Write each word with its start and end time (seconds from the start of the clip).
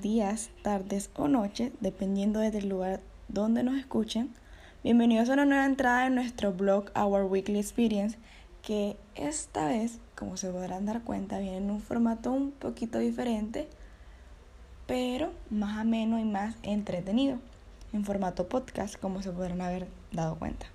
días, 0.00 0.50
tardes 0.62 1.10
o 1.16 1.28
noches, 1.28 1.72
dependiendo 1.80 2.40
del 2.40 2.68
lugar 2.68 3.00
donde 3.28 3.62
nos 3.62 3.78
escuchen. 3.78 4.32
Bienvenidos 4.82 5.28
a 5.28 5.34
una 5.34 5.44
nueva 5.44 5.66
entrada 5.66 6.06
en 6.06 6.14
nuestro 6.14 6.52
blog 6.52 6.86
Our 6.96 7.24
Weekly 7.24 7.58
Experience, 7.58 8.16
que 8.62 8.96
esta 9.14 9.66
vez, 9.66 9.98
como 10.16 10.38
se 10.38 10.50
podrán 10.50 10.86
dar 10.86 11.02
cuenta, 11.02 11.38
viene 11.38 11.58
en 11.58 11.70
un 11.70 11.82
formato 11.82 12.32
un 12.32 12.50
poquito 12.50 12.98
diferente, 12.98 13.68
pero 14.86 15.32
más 15.50 15.78
ameno 15.78 16.18
y 16.18 16.24
más 16.24 16.56
entretenido, 16.62 17.38
en 17.92 18.04
formato 18.06 18.48
podcast, 18.48 18.98
como 18.98 19.22
se 19.22 19.32
podrán 19.32 19.60
haber 19.60 19.86
dado 20.12 20.38
cuenta. 20.38 20.66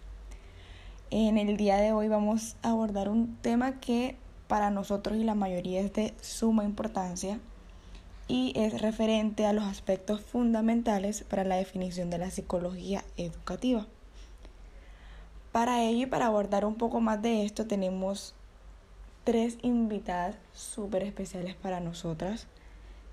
En 1.09 1.39
el 1.39 1.57
día 1.57 1.77
de 1.77 1.93
hoy 1.93 2.09
vamos 2.09 2.57
a 2.61 2.69
abordar 2.69 3.09
un 3.09 3.37
tema 3.37 3.79
que 3.79 4.17
para 4.47 4.69
nosotros 4.69 5.17
y 5.17 5.23
la 5.23 5.33
mayoría 5.33 5.81
es 5.81 5.93
de 5.93 6.13
suma 6.21 6.63
importancia 6.63 7.39
y 8.27 8.53
es 8.55 8.81
referente 8.81 9.45
a 9.45 9.53
los 9.53 9.65
aspectos 9.65 10.21
fundamentales 10.21 11.23
para 11.23 11.43
la 11.43 11.57
definición 11.57 12.09
de 12.09 12.17
la 12.17 12.31
psicología 12.31 13.03
educativa. 13.17 13.85
Para 15.51 15.83
ello 15.83 16.03
y 16.03 16.05
para 16.05 16.25
abordar 16.25 16.65
un 16.65 16.75
poco 16.75 16.99
más 16.99 17.21
de 17.21 17.45
esto 17.45 17.65
tenemos 17.65 18.33
tres 19.23 19.57
invitadas 19.61 20.35
súper 20.53 21.03
especiales 21.03 21.55
para 21.55 21.79
nosotras. 21.79 22.47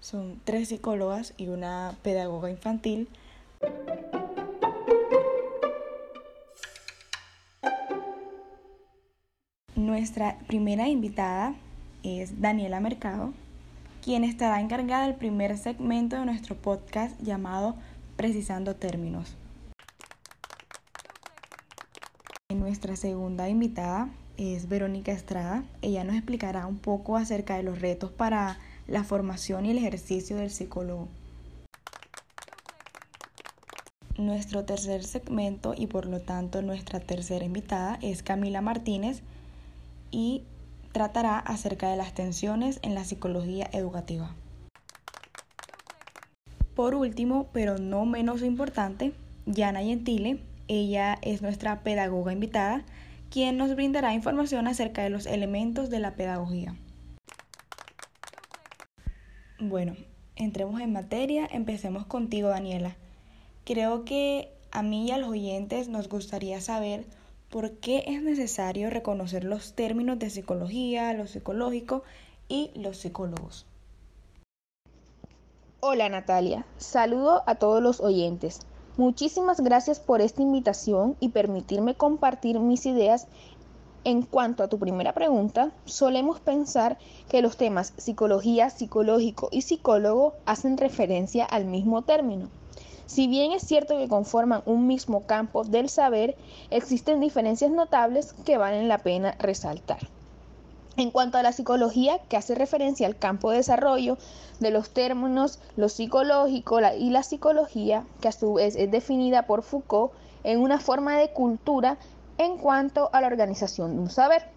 Son 0.01 0.41
tres 0.45 0.69
psicólogas 0.69 1.35
y 1.37 1.49
una 1.49 1.97
pedagoga 2.03 2.51
infantil. 2.51 3.09
Nuestra 9.77 10.39
primera 10.49 10.89
invitada 10.89 11.55
es 12.03 12.41
Daniela 12.41 12.81
Mercado 12.81 13.33
quien 14.03 14.25
estará 14.25 14.61
encargada 14.61 15.07
del 15.07 15.15
primer 15.15 15.57
segmento 15.57 16.17
de 16.17 16.25
nuestro 16.27 16.57
podcast 16.57 17.19
llamado 17.23 17.77
Precisando 18.17 18.75
Términos. 18.75 19.37
Nuestra 22.53 22.97
segunda 22.97 23.49
invitada 23.49 24.09
es 24.37 24.69
Verónica 24.69 25.13
Estrada. 25.13 25.63
Ella 25.83 26.03
nos 26.03 26.17
explicará 26.17 26.67
un 26.67 26.79
poco 26.79 27.17
acerca 27.17 27.57
de 27.57 27.63
los 27.63 27.81
retos 27.81 28.11
para 28.11 28.59
la 28.89 29.05
formación 29.05 29.67
y 29.67 29.71
el 29.71 29.79
ejercicio 29.79 30.37
del 30.37 30.51
psicólogo. 30.51 31.07
Nuestro 34.19 34.65
tercer 34.65 35.05
segmento 35.05 35.75
y 35.77 35.87
por 35.87 36.07
lo 36.07 36.21
tanto 36.21 36.61
nuestra 36.61 36.99
tercera 36.99 37.45
invitada 37.45 38.01
es 38.03 38.25
Camila 38.25 38.61
Martínez 38.63 39.23
y 40.11 40.43
tratará 40.93 41.39
acerca 41.39 41.91
de 41.91 41.97
las 41.97 42.15
tensiones 42.15 42.79
en 42.83 42.95
la 42.95 43.05
psicología 43.05 43.69
educativa. 43.73 44.35
Por 46.75 46.95
último, 46.95 47.49
pero 47.53 47.79
no 47.79 48.07
menos 48.07 48.43
importante, 48.43 49.13
Yana 49.47 49.81
Gentile, 49.81 50.41
ella 50.69 51.19
es 51.23 51.43
nuestra 51.43 51.83
pedagoga 51.83 52.33
invitada, 52.33 52.85
quien 53.31 53.57
nos 53.57 53.75
brindará 53.75 54.15
información 54.15 54.67
acerca 54.67 55.03
de 55.03 55.11
los 55.11 55.27
elementos 55.27 55.91
de 55.91 56.01
la 56.01 56.15
pedagogía. 56.15 56.75
Bueno, 59.59 59.97
entremos 60.37 60.81
en 60.81 60.93
materia, 60.93 61.49
empecemos 61.51 62.05
contigo 62.07 62.49
Daniela. 62.49 62.97
Creo 63.65 64.05
que 64.05 64.51
a 64.71 64.83
mí 64.83 65.09
y 65.09 65.11
a 65.13 65.19
los 65.19 65.29
oyentes 65.29 65.89
nos 65.89 66.09
gustaría 66.09 66.61
saber 66.61 67.05
por 67.53 67.73
qué 67.73 68.05
es 68.07 68.23
necesario 68.23 68.89
reconocer 68.89 69.45
los 69.45 69.75
términos 69.75 70.19
de 70.19 70.31
psicología, 70.31 71.13
lo 71.13 71.27
psicológico 71.27 72.03
y 72.49 72.71
los 72.75 72.97
psicólogos. 72.97 73.67
Hola 75.81 76.09
Natalia, 76.09 76.65
saludo 76.79 77.43
a 77.47 77.57
todos 77.57 77.83
los 77.83 78.01
oyentes. 78.01 78.61
Muchísimas 78.97 79.61
gracias 79.61 80.01
por 80.01 80.23
esta 80.23 80.41
invitación 80.41 81.15
y 81.21 81.29
permitirme 81.29 81.95
compartir 81.95 82.59
mis 82.59 82.87
ideas. 82.87 83.27
En 84.05 84.23
cuanto 84.23 84.63
a 84.63 84.69
tu 84.69 84.79
primera 84.79 85.13
pregunta, 85.13 85.73
solemos 85.85 86.41
pensar 86.41 86.97
que 87.29 87.43
los 87.43 87.59
temas 87.59 87.93
psicología, 87.99 88.71
psicológico 88.71 89.51
y 89.53 89.61
psicólogo 89.61 90.33
hacen 90.47 90.79
referencia 90.79 91.45
al 91.45 91.67
mismo 91.67 92.01
término. 92.01 92.49
Si 93.07 93.27
bien 93.27 93.53
es 93.53 93.63
cierto 93.63 93.99
que 93.99 94.09
conforman 94.09 94.63
un 94.65 94.87
mismo 94.87 95.27
campo 95.27 95.65
del 95.65 95.89
saber, 95.89 96.37
existen 96.71 97.21
diferencias 97.21 97.71
notables 97.71 98.35
que 98.45 98.59
valen 98.59 98.89
la 98.89 98.99
pena 98.99 99.35
resaltar. 99.39 99.99
En 100.97 101.11
cuanto 101.11 101.39
a 101.39 101.43
la 101.43 101.53
psicología, 101.53 102.19
que 102.29 102.37
hace 102.37 102.55
referencia 102.55 103.07
al 103.07 103.17
campo 103.17 103.51
de 103.51 103.59
desarrollo 103.59 104.19
de 104.61 104.71
los 104.71 104.91
términos 104.91 105.59
lo 105.77 105.89
psicológico 105.89 106.81
y 106.99 107.11
la 107.11 107.23
psicología, 107.23 108.05
que 108.21 108.29
a 108.29 108.33
su 108.33 108.55
vez 108.55 108.77
es 108.77 108.91
definida 108.91 109.47
por 109.47 109.63
Foucault 109.63 110.13
en 110.45 110.61
una 110.61 110.79
forma 110.79 111.17
de 111.17 111.31
cultura 111.31 111.97
en 112.37 112.59
cuanto 112.59 113.09
a 113.13 113.21
la 113.21 113.27
organización 113.27 113.97
de 113.97 114.03
un 114.03 114.11
saber. 114.11 114.52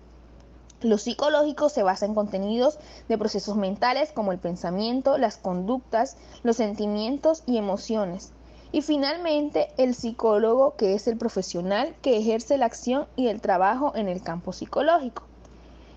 Lo 0.81 0.97
psicológico 0.97 1.69
se 1.69 1.83
basa 1.83 2.05
en 2.05 2.13
contenidos 2.13 2.77
de 3.07 3.17
procesos 3.17 3.55
mentales 3.55 4.11
como 4.11 4.31
el 4.31 4.39
pensamiento, 4.39 5.17
las 5.17 5.37
conductas, 5.37 6.17
los 6.43 6.57
sentimientos 6.57 7.43
y 7.45 7.57
emociones, 7.57 8.33
y 8.71 8.81
finalmente, 8.81 9.69
el 9.77 9.95
psicólogo, 9.95 10.75
que 10.75 10.95
es 10.95 11.07
el 11.07 11.17
profesional 11.17 11.95
que 12.01 12.17
ejerce 12.17 12.57
la 12.57 12.65
acción 12.65 13.07
y 13.15 13.27
el 13.27 13.39
trabajo 13.39 13.93
en 13.95 14.09
el 14.09 14.21
campo 14.21 14.51
psicológico. 14.51 15.23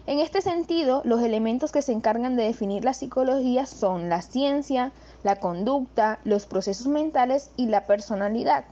En 0.07 0.21
este 0.21 0.41
sentido, 0.41 1.03
los 1.05 1.23
elementos 1.23 1.73
que 1.73 1.83
se 1.83 1.93
encargan 1.93 2.37
de 2.37 2.45
definir 2.45 2.85
la 2.85 2.95
psicología 2.95 3.67
son 3.67 4.09
la 4.09 4.23
ciencia, 4.23 4.93
la 5.25 5.37
conducta, 5.37 6.21
los 6.23 6.47
procesos 6.47 6.87
mentales 6.87 7.51
y 7.57 7.67
la 7.67 7.85
personalidad. 7.85 8.65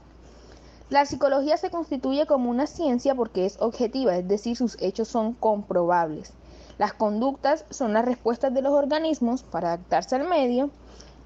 La 0.89 1.05
psicología 1.05 1.57
se 1.57 1.69
constituye 1.69 2.25
como 2.25 2.49
una 2.49 2.67
ciencia 2.67 3.15
porque 3.15 3.45
es 3.45 3.57
objetiva, 3.59 4.15
es 4.15 4.27
decir, 4.27 4.55
sus 4.55 4.77
hechos 4.81 5.07
son 5.07 5.33
comprobables. 5.33 6.33
Las 6.77 6.93
conductas 6.93 7.65
son 7.69 7.93
las 7.93 8.05
respuestas 8.05 8.53
de 8.53 8.61
los 8.61 8.73
organismos 8.73 9.43
para 9.43 9.69
adaptarse 9.69 10.15
al 10.15 10.27
medio 10.27 10.69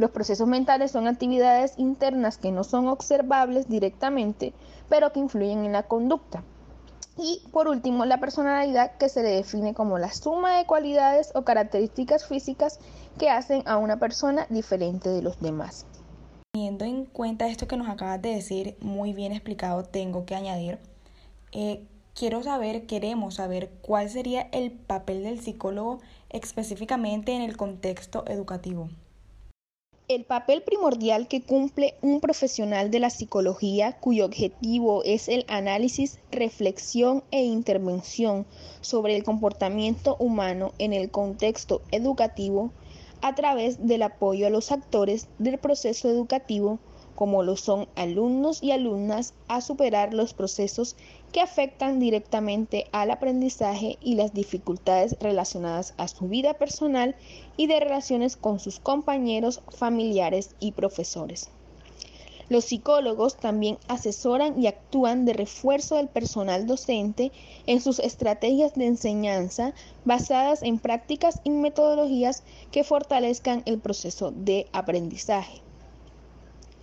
los 0.02 0.10
procesos 0.10 0.48
mentales 0.48 0.90
son 0.90 1.08
actividades 1.08 1.76
internas 1.78 2.40
que 2.40 2.52
no 2.52 2.64
son 2.64 2.88
observables 2.88 3.70
directamente, 3.70 4.52
pero 4.90 5.12
que 5.12 5.20
influyen 5.20 5.64
en 5.64 5.74
la 5.74 5.84
conducta. 5.84 6.42
Y 7.20 7.44
por 7.52 7.68
último, 7.68 8.06
la 8.06 8.20
personalidad 8.20 8.98
que 8.98 9.10
se 9.10 9.22
le 9.22 9.30
define 9.30 9.76
como 9.76 10.00
la 10.00 10.12
suma 10.12 10.58
de 10.58 10.66
cualidades 10.66 11.32
o 11.36 11.44
características 11.44 12.26
físicas 12.26 12.80
que 13.20 13.30
hacen 13.30 13.62
a 13.68 13.78
una 13.78 13.98
persona 14.00 14.48
diferente 14.50 15.10
de 15.10 15.22
los 15.22 15.40
demás. 15.40 15.86
Teniendo 16.54 16.84
en 16.84 17.06
cuenta 17.06 17.48
esto 17.48 17.66
que 17.66 17.78
nos 17.78 17.88
acabas 17.88 18.22
de 18.22 18.36
decir, 18.36 18.76
muy 18.82 19.14
bien 19.14 19.32
explicado, 19.32 19.86
tengo 19.86 20.26
que 20.26 20.36
añadir, 20.36 20.80
eh, 21.54 21.86
quiero 22.14 22.44
saber, 22.44 22.88
queremos 22.88 23.36
saber 23.36 23.70
cuál 23.82 24.10
sería 24.10 24.50
el 24.52 24.70
papel 24.72 25.24
del 25.24 25.40
psicólogo 25.40 26.02
específicamente 26.30 27.32
en 27.32 27.42
el 27.42 27.56
contexto 27.56 28.26
educativo. 28.28 28.90
El 30.10 30.26
papel 30.26 30.62
primordial 30.62 31.30
que 31.30 31.42
cumple 31.42 31.96
un 32.02 32.20
profesional 32.20 32.92
de 32.92 33.00
la 33.00 33.12
psicología 33.12 33.94
cuyo 33.94 34.26
objetivo 34.26 35.06
es 35.06 35.30
el 35.30 35.46
análisis, 35.48 36.20
reflexión 36.32 37.24
e 37.32 37.46
intervención 37.46 38.46
sobre 38.82 39.16
el 39.16 39.24
comportamiento 39.24 40.18
humano 40.20 40.74
en 40.80 40.92
el 40.92 41.12
contexto 41.12 41.82
educativo 41.92 42.74
a 43.22 43.36
través 43.36 43.86
del 43.86 44.04
apoyo 44.04 44.48
a 44.48 44.50
los 44.50 44.72
actores 44.72 45.28
del 45.40 45.58
proceso 45.58 46.10
educativo 46.10 46.80
como 47.22 47.44
lo 47.44 47.56
son 47.56 47.88
alumnos 47.96 48.64
y 48.64 48.72
alumnas, 48.72 49.36
a 49.48 49.62
superar 49.62 50.12
los 50.12 50.34
procesos 50.34 50.96
que 51.32 51.40
afectan 51.40 52.00
directamente 52.00 52.88
al 52.92 53.12
aprendizaje 53.12 54.00
y 54.02 54.16
las 54.16 54.34
dificultades 54.34 55.16
relacionadas 55.20 55.94
a 55.98 56.08
su 56.08 56.28
vida 56.28 56.56
personal 56.56 57.16
y 57.58 57.68
de 57.68 57.80
relaciones 57.80 58.38
con 58.38 58.60
sus 58.60 58.80
compañeros, 58.80 59.62
familiares 59.70 60.56
y 60.60 60.72
profesores. 60.72 61.52
Los 62.52 62.66
psicólogos 62.66 63.38
también 63.38 63.78
asesoran 63.88 64.62
y 64.62 64.68
actúan 64.68 65.24
de 65.24 65.32
refuerzo 65.32 65.96
del 65.96 66.10
personal 66.10 66.68
docente 66.68 67.32
en 67.66 67.80
sus 67.80 68.00
estrategias 68.00 68.74
de 68.74 68.88
enseñanza 68.88 69.74
basadas 70.04 70.62
en 70.62 70.78
prácticas 70.78 71.40
y 71.46 71.50
metodologías 71.52 72.44
que 72.70 72.84
fortalezcan 72.84 73.64
el 73.66 73.80
proceso 73.80 74.32
de 74.32 74.68
aprendizaje. 74.74 75.62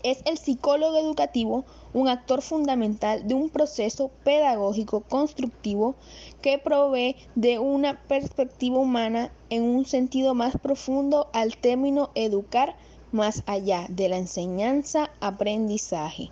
Es 0.02 0.22
el 0.24 0.38
psicólogo 0.38 0.96
educativo 0.96 1.66
un 1.92 2.08
actor 2.08 2.40
fundamental 2.40 3.28
de 3.28 3.34
un 3.34 3.50
proceso 3.50 4.10
pedagógico 4.24 5.02
constructivo 5.02 5.96
que 6.40 6.56
provee 6.56 7.16
de 7.34 7.58
una 7.58 8.00
perspectiva 8.08 8.78
humana 8.78 9.32
en 9.50 9.64
un 9.64 9.84
sentido 9.84 10.32
más 10.32 10.56
profundo 10.56 11.28
al 11.34 11.58
término 11.58 12.08
educar 12.14 12.74
más 13.12 13.42
allá 13.46 13.86
de 13.88 14.08
la 14.08 14.18
enseñanza-aprendizaje. 14.18 16.30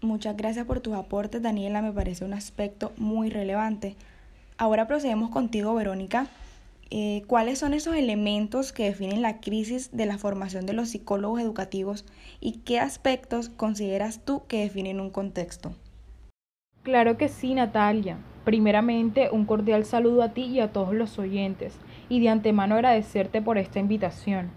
Muchas 0.00 0.36
gracias 0.36 0.64
por 0.64 0.80
tus 0.80 0.94
aportes, 0.94 1.42
Daniela, 1.42 1.82
me 1.82 1.92
parece 1.92 2.24
un 2.24 2.32
aspecto 2.32 2.92
muy 2.96 3.30
relevante. 3.30 3.96
Ahora 4.56 4.86
procedemos 4.86 5.30
contigo, 5.30 5.74
Verónica, 5.74 6.28
eh, 6.90 7.22
¿cuáles 7.26 7.58
son 7.58 7.74
esos 7.74 7.96
elementos 7.96 8.72
que 8.72 8.84
definen 8.84 9.22
la 9.22 9.40
crisis 9.40 9.90
de 9.92 10.06
la 10.06 10.16
formación 10.16 10.66
de 10.66 10.72
los 10.72 10.90
psicólogos 10.90 11.40
educativos 11.40 12.04
y 12.40 12.60
qué 12.64 12.80
aspectos 12.80 13.50
consideras 13.50 14.20
tú 14.24 14.42
que 14.46 14.60
definen 14.60 15.00
un 15.00 15.10
contexto? 15.10 15.72
Claro 16.82 17.18
que 17.18 17.28
sí, 17.28 17.54
Natalia. 17.54 18.18
Primeramente, 18.44 19.28
un 19.30 19.44
cordial 19.44 19.84
saludo 19.84 20.22
a 20.22 20.32
ti 20.32 20.44
y 20.44 20.60
a 20.60 20.72
todos 20.72 20.94
los 20.94 21.18
oyentes, 21.18 21.74
y 22.08 22.20
de 22.20 22.30
antemano 22.30 22.76
agradecerte 22.76 23.42
por 23.42 23.58
esta 23.58 23.78
invitación. 23.78 24.50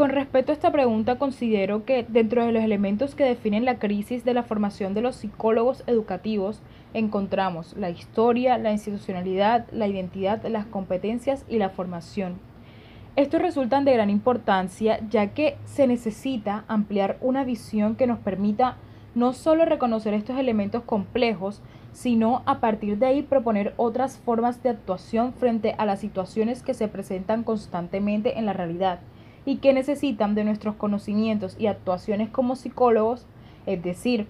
Con 0.00 0.08
respecto 0.08 0.50
a 0.50 0.54
esta 0.54 0.72
pregunta, 0.72 1.18
considero 1.18 1.84
que 1.84 2.06
dentro 2.08 2.42
de 2.42 2.52
los 2.52 2.64
elementos 2.64 3.14
que 3.14 3.24
definen 3.24 3.66
la 3.66 3.78
crisis 3.78 4.24
de 4.24 4.32
la 4.32 4.42
formación 4.42 4.94
de 4.94 5.02
los 5.02 5.16
psicólogos 5.16 5.84
educativos, 5.86 6.62
encontramos 6.94 7.76
la 7.76 7.90
historia, 7.90 8.56
la 8.56 8.72
institucionalidad, 8.72 9.66
la 9.72 9.88
identidad, 9.88 10.42
las 10.46 10.64
competencias 10.64 11.44
y 11.50 11.58
la 11.58 11.68
formación. 11.68 12.38
Estos 13.14 13.42
resultan 13.42 13.84
de 13.84 13.92
gran 13.92 14.08
importancia 14.08 15.00
ya 15.10 15.34
que 15.34 15.58
se 15.66 15.86
necesita 15.86 16.64
ampliar 16.66 17.18
una 17.20 17.44
visión 17.44 17.94
que 17.94 18.06
nos 18.06 18.20
permita 18.20 18.78
no 19.14 19.34
solo 19.34 19.66
reconocer 19.66 20.14
estos 20.14 20.38
elementos 20.38 20.82
complejos, 20.82 21.60
sino 21.92 22.42
a 22.46 22.58
partir 22.60 22.96
de 22.96 23.04
ahí 23.04 23.22
proponer 23.22 23.74
otras 23.76 24.16
formas 24.16 24.62
de 24.62 24.70
actuación 24.70 25.34
frente 25.34 25.74
a 25.76 25.84
las 25.84 26.00
situaciones 26.00 26.62
que 26.62 26.72
se 26.72 26.88
presentan 26.88 27.42
constantemente 27.42 28.38
en 28.38 28.46
la 28.46 28.54
realidad 28.54 29.00
y 29.44 29.56
que 29.56 29.72
necesitan 29.72 30.34
de 30.34 30.44
nuestros 30.44 30.76
conocimientos 30.76 31.56
y 31.58 31.66
actuaciones 31.66 32.30
como 32.30 32.56
psicólogos, 32.56 33.26
es 33.66 33.82
decir, 33.82 34.26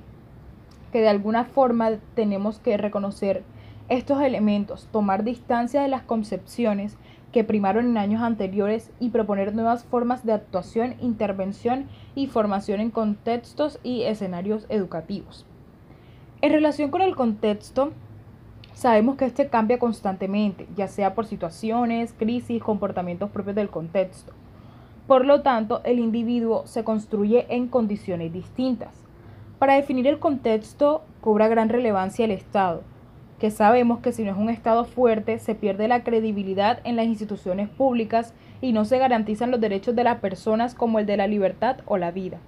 que 0.93 1.01
de 1.01 1.09
alguna 1.09 1.45
forma 1.45 1.93
tenemos 2.15 2.59
que 2.59 2.77
reconocer 2.77 3.43
estos 3.89 4.23
elementos, 4.23 4.87
tomar 4.93 5.25
distancia 5.25 5.83
de 5.83 5.89
las 5.89 6.03
concepciones 6.03 6.97
que 7.33 7.45
primaron 7.45 7.87
en 7.87 7.99
años 7.99 8.23
anteriores 8.23 8.91
y 8.99 9.11
proponer 9.11 9.55
nuevas 9.55 9.85
formas 9.85 10.25
de 10.25 10.33
actuación, 10.33 10.97
intervención 11.01 11.87
y 12.15 12.27
formación 12.27 12.81
en 12.81 12.91
contextos 12.91 13.79
y 13.83 14.03
escenarios 14.03 14.67
educativos. 14.69 15.47
En 16.43 16.53
relación 16.53 16.91
con 16.91 17.03
el 17.03 17.15
contexto, 17.15 17.93
sabemos 18.75 19.17
que 19.17 19.27
este 19.27 19.49
cambia 19.49 19.79
constantemente, 19.79 20.67
ya 20.77 20.89
sea 20.89 21.15
por 21.15 21.27
situaciones, 21.27 22.15
crisis, 22.17 22.63
comportamientos 22.63 23.31
propios 23.31 23.56
del 23.56 23.69
contexto. 23.69 24.33
Por 25.11 25.27
lo 25.27 25.41
tanto, 25.43 25.81
el 25.83 25.99
individuo 25.99 26.69
se 26.69 26.85
construye 26.85 27.45
en 27.49 27.67
condiciones 27.67 28.33
distintas. 28.33 28.95
Para 29.59 29.75
definir 29.75 30.07
el 30.07 30.21
contexto 30.21 31.03
cobra 31.21 31.49
gran 31.49 31.69
relevancia 31.69 32.25
el 32.25 32.31
Estado, 32.31 32.83
que 33.41 33.51
sabemos 33.51 33.99
que 33.99 34.12
si 34.12 34.23
no 34.23 34.31
es 34.31 34.37
un 34.37 34.51
Estado 34.51 34.85
fuerte 34.85 35.41
se 35.41 35.57
pierde 35.57 35.89
la 35.89 36.05
credibilidad 36.05 36.79
en 36.85 36.95
las 36.95 37.07
instituciones 37.07 37.69
públicas 37.69 38.35
y 38.61 38.71
no 38.71 38.85
se 38.85 38.99
garantizan 38.99 39.51
los 39.51 39.61
derechos 39.61 39.97
de 39.97 40.05
las 40.05 40.21
personas 40.21 40.77
como 40.77 41.01
el 41.01 41.07
de 41.07 41.17
la 41.17 41.27
libertad 41.27 41.79
o 41.87 41.97
la 41.97 42.13
vida. 42.13 42.39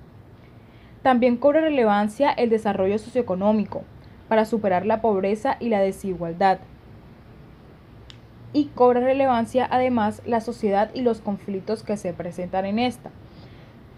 También 1.03 1.38
cobra 1.38 1.62
relevancia 1.62 2.31
el 2.31 2.49
desarrollo 2.49 3.00
socioeconómico 3.00 3.82
para 4.29 4.44
superar 4.44 4.87
la 4.87 5.00
pobreza 5.00 5.56
y 5.58 5.69
la 5.69 5.81
desigualdad. 5.81 6.61
Y 8.52 8.66
cobra 8.66 9.00
relevancia 9.00 9.66
además 9.70 10.22
la 10.26 10.40
sociedad 10.40 10.90
y 10.94 11.00
los 11.02 11.20
conflictos 11.20 11.82
que 11.82 11.96
se 11.96 12.12
presentan 12.12 12.66
en 12.66 12.78
esta. 12.78 13.10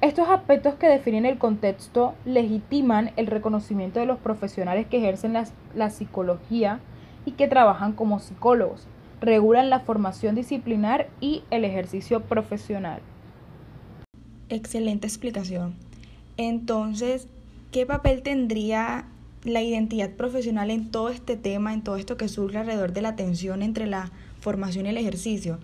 Estos 0.05 0.29
aspectos 0.29 0.75
que 0.75 0.87
definen 0.87 1.25
el 1.25 1.39
contexto 1.39 2.15
legitiman 2.27 3.13
el 3.17 3.27
reconocimiento 3.27 4.01
de 4.01 4.07
los 4.07 4.19
profesionales 4.19 4.87
que 4.87 4.99
ejercen 4.99 5.33
la, 5.33 5.91
psicología 5.91 6.81
y 7.25 7.33
que 7.33 7.49
trabajan 7.49 7.95
como 7.95 8.19
psicólogos, 8.19 8.87
regulan 9.23 9.71
la 9.71 9.81
formación 9.81 10.35
disciplinar 10.35 11.09
y 11.21 11.43
el 11.51 11.65
ejercicio 11.65 12.21
profesional. 12.21 13.01
Excelente 14.51 15.07
explicación. 15.07 15.75
Entonces, 16.37 17.27
¿qué 17.73 17.87
papel 17.87 18.21
tendría 18.23 19.07
la 19.45 19.63
identidad 19.63 20.11
profesional 20.11 20.71
en 20.71 20.91
todo 20.91 21.11
este 21.11 21.37
tema, 21.37 21.75
en 21.75 21.83
todo 21.83 21.97
esto 21.97 22.17
que 22.17 22.29
surge 22.29 22.59
alrededor 22.59 22.93
de 22.93 23.03
la 23.03 23.15
tensión 23.15 23.63
entre 23.63 23.87
la 23.87 24.11
formación 24.41 24.87
y 24.87 24.89
el 24.91 24.97
ejercicio? 24.97 25.59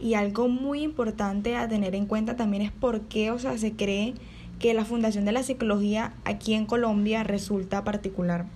Y 0.00 0.14
algo 0.14 0.48
muy 0.48 0.82
importante 0.82 1.56
a 1.56 1.68
tener 1.68 1.94
en 1.94 2.06
cuenta 2.06 2.36
también 2.36 2.62
es 2.62 2.72
por 2.72 3.02
qué, 3.02 3.30
o 3.30 3.38
sea, 3.38 3.58
se 3.58 3.72
cree 3.72 4.14
que 4.58 4.74
la 4.74 4.84
Fundación 4.84 5.24
de 5.24 5.32
la 5.32 5.42
Psicología 5.42 6.14
aquí 6.24 6.54
en 6.54 6.66
Colombia 6.66 7.22
resulta 7.22 7.84
particular. 7.84 8.46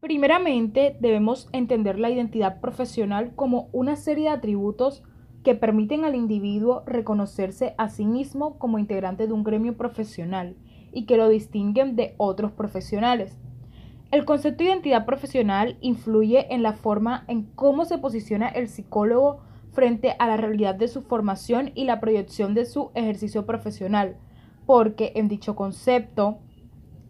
Primeramente, 0.00 0.96
debemos 1.00 1.48
entender 1.52 1.98
la 1.98 2.10
identidad 2.10 2.60
profesional 2.60 3.32
como 3.34 3.68
una 3.72 3.96
serie 3.96 4.24
de 4.24 4.36
atributos 4.36 5.02
que 5.44 5.54
permiten 5.54 6.04
al 6.04 6.14
individuo 6.14 6.82
reconocerse 6.86 7.74
a 7.78 7.88
sí 7.88 8.04
mismo 8.04 8.58
como 8.58 8.78
integrante 8.78 9.26
de 9.26 9.32
un 9.32 9.44
gremio 9.44 9.76
profesional 9.76 10.56
y 10.92 11.06
que 11.06 11.16
lo 11.16 11.28
distinguen 11.28 11.96
de 11.96 12.14
otros 12.18 12.52
profesionales. 12.52 13.38
El 14.10 14.24
concepto 14.24 14.62
de 14.62 14.70
identidad 14.70 15.06
profesional 15.06 15.76
influye 15.80 16.52
en 16.54 16.62
la 16.62 16.72
forma 16.72 17.24
en 17.26 17.42
cómo 17.54 17.84
se 17.84 17.98
posiciona 17.98 18.48
el 18.48 18.68
psicólogo 18.68 19.40
frente 19.72 20.14
a 20.18 20.26
la 20.28 20.36
realidad 20.36 20.74
de 20.76 20.88
su 20.88 21.02
formación 21.02 21.72
y 21.74 21.84
la 21.84 22.00
proyección 22.00 22.54
de 22.54 22.64
su 22.64 22.90
ejercicio 22.94 23.44
profesional, 23.44 24.16
porque 24.66 25.12
en 25.16 25.28
dicho 25.28 25.56
concepto 25.56 26.38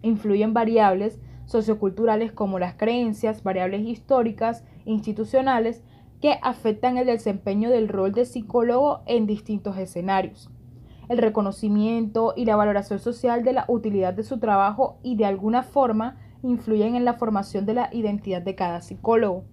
influyen 0.02 0.54
variables 0.54 1.20
socioculturales 1.44 2.32
como 2.32 2.58
las 2.58 2.74
creencias, 2.74 3.42
variables 3.42 3.82
históricas, 3.82 4.64
institucionales, 4.86 5.82
que 6.20 6.38
afectan 6.42 6.96
el 6.96 7.06
desempeño 7.06 7.68
del 7.68 7.88
rol 7.88 8.12
de 8.12 8.24
psicólogo 8.24 9.02
en 9.04 9.26
distintos 9.26 9.76
escenarios. 9.76 10.50
El 11.10 11.18
reconocimiento 11.18 12.32
y 12.34 12.46
la 12.46 12.56
valoración 12.56 12.98
social 12.98 13.44
de 13.44 13.52
la 13.52 13.66
utilidad 13.68 14.14
de 14.14 14.22
su 14.22 14.38
trabajo 14.38 14.96
y 15.02 15.16
de 15.16 15.26
alguna 15.26 15.62
forma 15.62 16.16
influyen 16.44 16.94
en 16.94 17.04
la 17.04 17.14
formación 17.14 17.66
de 17.66 17.74
la 17.74 17.88
identidad 17.92 18.42
de 18.42 18.54
cada 18.54 18.80
psicólogo. 18.80 19.44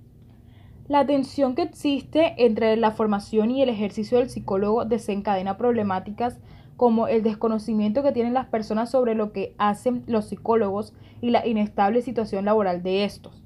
La 0.88 1.06
tensión 1.06 1.56
que 1.56 1.62
existe 1.62 2.36
entre 2.38 2.76
la 2.76 2.92
formación 2.92 3.50
y 3.50 3.62
el 3.62 3.70
ejercicio 3.70 4.18
del 4.18 4.30
psicólogo 4.30 4.86
desencadena 4.86 5.58
problemáticas 5.58 6.40
como 6.76 7.08
el 7.08 7.24
desconocimiento 7.24 8.04
que 8.04 8.12
tienen 8.12 8.34
las 8.34 8.48
personas 8.48 8.92
sobre 8.92 9.16
lo 9.16 9.32
que 9.32 9.56
hacen 9.58 10.04
los 10.08 10.26
psicólogos 10.26 10.94
y 11.22 11.30
la 11.30 11.48
inestable 11.48 12.02
situación 12.02 12.44
laboral 12.46 12.84
de 12.84 13.06
estos. 13.06 13.42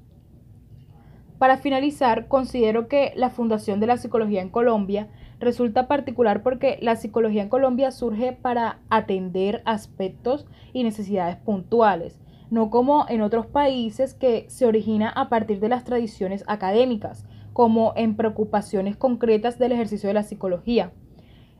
Para 1.38 1.58
finalizar, 1.58 2.28
considero 2.28 2.88
que 2.88 3.12
la 3.14 3.28
Fundación 3.28 3.78
de 3.78 3.86
la 3.86 3.98
Psicología 3.98 4.40
en 4.40 4.48
Colombia 4.48 5.08
resulta 5.38 5.86
particular 5.86 6.42
porque 6.42 6.78
la 6.80 6.96
psicología 6.96 7.42
en 7.42 7.50
Colombia 7.50 7.90
surge 7.90 8.32
para 8.32 8.78
atender 8.88 9.62
aspectos 9.66 10.46
y 10.72 10.82
necesidades 10.82 11.36
puntuales, 11.36 12.18
no 12.50 12.70
como 12.70 13.06
en 13.08 13.22
otros 13.22 13.46
países 13.46 14.14
que 14.14 14.46
se 14.48 14.66
origina 14.66 15.08
a 15.08 15.28
partir 15.28 15.60
de 15.60 15.68
las 15.68 15.84
tradiciones 15.84 16.44
académicas, 16.46 17.24
como 17.52 17.92
en 17.96 18.16
preocupaciones 18.16 18.96
concretas 18.96 19.58
del 19.58 19.72
ejercicio 19.72 20.08
de 20.08 20.14
la 20.14 20.22
psicología. 20.22 20.92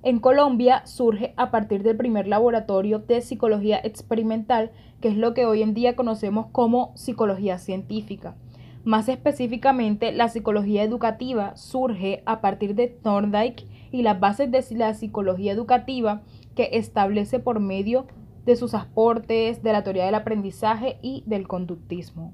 En 0.02 0.20
Colombia 0.20 0.86
surge 0.86 1.34
a 1.36 1.50
partir 1.50 1.82
del 1.82 1.96
primer 1.96 2.28
laboratorio 2.28 3.00
de 3.00 3.22
psicología 3.22 3.80
experimental, 3.82 4.70
que 5.00 5.08
es 5.08 5.16
lo 5.16 5.34
que 5.34 5.46
hoy 5.46 5.62
en 5.62 5.74
día 5.74 5.96
conocemos 5.96 6.46
como 6.52 6.92
psicología 6.96 7.58
científica. 7.58 8.36
Más 8.84 9.08
específicamente, 9.08 10.12
la 10.12 10.28
psicología 10.28 10.84
educativa 10.84 11.56
surge 11.56 12.22
a 12.24 12.40
partir 12.40 12.76
de 12.76 12.86
Thorndike 12.86 13.66
y 13.90 14.02
las 14.02 14.20
bases 14.20 14.50
de 14.52 14.64
la 14.76 14.94
psicología 14.94 15.50
educativa 15.50 16.22
que 16.54 16.70
establece 16.74 17.40
por 17.40 17.58
medio 17.58 18.06
sus 18.54 18.74
aportes, 18.74 19.64
de 19.64 19.72
la 19.72 19.82
teoría 19.82 20.04
del 20.04 20.14
aprendizaje 20.14 20.98
y 21.02 21.24
del 21.26 21.48
conductismo. 21.48 22.32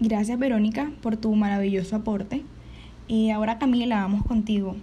Gracias 0.00 0.38
Verónica 0.38 0.92
por 1.00 1.16
tu 1.16 1.34
maravilloso 1.34 1.96
aporte. 1.96 2.42
Y 3.08 3.30
ahora 3.30 3.58
Camila, 3.58 4.02
vamos 4.02 4.26
contigo. 4.26 4.76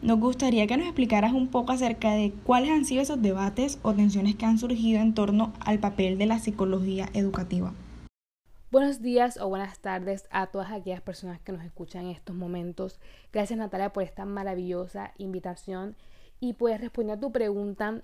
Nos 0.00 0.20
gustaría 0.20 0.66
que 0.66 0.76
nos 0.76 0.86
explicaras 0.86 1.32
un 1.32 1.48
poco 1.48 1.72
acerca 1.72 2.12
de 2.12 2.32
cuáles 2.44 2.70
han 2.70 2.84
sido 2.84 3.02
esos 3.02 3.20
debates 3.20 3.78
o 3.82 3.94
tensiones 3.94 4.36
que 4.36 4.46
han 4.46 4.58
surgido 4.58 5.00
en 5.00 5.14
torno 5.14 5.52
al 5.60 5.78
papel 5.78 6.18
de 6.18 6.26
la 6.26 6.38
psicología 6.38 7.08
educativa. 7.14 7.72
Buenos 8.70 9.00
días 9.00 9.38
o 9.40 9.48
buenas 9.48 9.78
tardes 9.78 10.26
a 10.30 10.48
todas 10.48 10.72
aquellas 10.72 11.00
personas 11.00 11.40
que 11.40 11.52
nos 11.52 11.64
escuchan 11.64 12.06
en 12.06 12.10
estos 12.10 12.34
momentos. 12.34 13.00
Gracias 13.32 13.58
Natalia 13.58 13.92
por 13.92 14.02
esta 14.02 14.24
maravillosa 14.24 15.12
invitación 15.16 15.96
y 16.40 16.54
pues 16.54 16.80
responder 16.80 17.16
a 17.16 17.20
tu 17.20 17.32
pregunta. 17.32 18.02